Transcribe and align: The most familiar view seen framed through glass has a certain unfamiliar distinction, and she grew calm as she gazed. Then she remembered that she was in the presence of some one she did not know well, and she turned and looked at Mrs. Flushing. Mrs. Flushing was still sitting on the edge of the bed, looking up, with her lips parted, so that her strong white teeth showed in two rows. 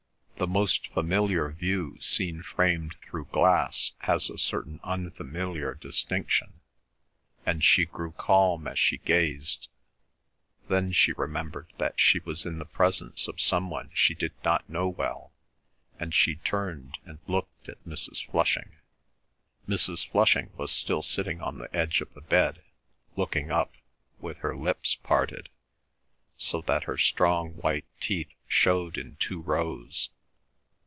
The 0.37 0.47
most 0.47 0.87
familiar 0.87 1.51
view 1.51 1.97
seen 1.99 2.41
framed 2.41 2.95
through 3.03 3.25
glass 3.25 3.91
has 3.99 4.27
a 4.27 4.39
certain 4.39 4.79
unfamiliar 4.83 5.75
distinction, 5.75 6.61
and 7.45 7.63
she 7.63 7.85
grew 7.85 8.13
calm 8.13 8.67
as 8.67 8.79
she 8.79 8.97
gazed. 8.97 9.67
Then 10.67 10.93
she 10.93 11.11
remembered 11.13 11.71
that 11.77 11.99
she 11.99 12.17
was 12.21 12.43
in 12.43 12.57
the 12.57 12.65
presence 12.65 13.27
of 13.27 13.39
some 13.39 13.69
one 13.69 13.91
she 13.93 14.15
did 14.15 14.31
not 14.43 14.67
know 14.67 14.87
well, 14.87 15.31
and 15.99 16.11
she 16.11 16.37
turned 16.37 16.97
and 17.05 17.19
looked 17.27 17.69
at 17.69 17.85
Mrs. 17.85 18.25
Flushing. 18.25 18.71
Mrs. 19.69 20.09
Flushing 20.09 20.49
was 20.57 20.71
still 20.71 21.03
sitting 21.03 21.39
on 21.39 21.59
the 21.59 21.71
edge 21.73 22.01
of 22.01 22.11
the 22.15 22.21
bed, 22.21 22.63
looking 23.15 23.51
up, 23.51 23.75
with 24.19 24.39
her 24.39 24.55
lips 24.57 24.95
parted, 24.95 25.49
so 26.35 26.61
that 26.61 26.85
her 26.85 26.97
strong 26.97 27.51
white 27.57 27.85
teeth 27.99 28.33
showed 28.47 28.97
in 28.97 29.17
two 29.17 29.39
rows. 29.39 30.09